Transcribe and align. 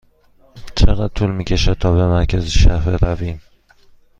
چقدر 0.75 1.07
طول 1.07 1.31
می 1.31 1.43
کشد 1.43 1.73
تا 1.73 1.91
به 1.91 2.07
مرکز 2.07 2.45
شهر 2.45 2.97
برویم؟ 2.97 3.41